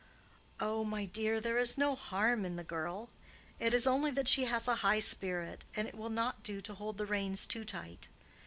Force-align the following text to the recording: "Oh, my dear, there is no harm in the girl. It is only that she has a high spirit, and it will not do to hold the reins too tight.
"Oh, 0.59 0.83
my 0.83 1.05
dear, 1.05 1.39
there 1.39 1.59
is 1.59 1.77
no 1.77 1.93
harm 1.93 2.43
in 2.43 2.55
the 2.55 2.63
girl. 2.63 3.11
It 3.59 3.71
is 3.71 3.85
only 3.85 4.09
that 4.09 4.27
she 4.27 4.45
has 4.45 4.67
a 4.67 4.77
high 4.81 4.97
spirit, 4.97 5.63
and 5.75 5.87
it 5.87 5.93
will 5.93 6.09
not 6.09 6.41
do 6.41 6.59
to 6.59 6.73
hold 6.73 6.97
the 6.97 7.05
reins 7.05 7.45
too 7.45 7.63
tight. 7.63 8.07